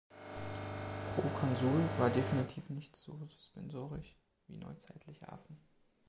[1.13, 5.59] „Proconsul“ war definitiv nicht so suspensorisch wie neuzeitliche Affen.